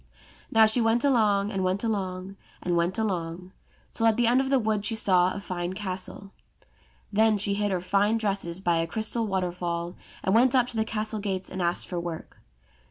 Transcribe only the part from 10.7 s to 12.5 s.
the castle gates and asked for work.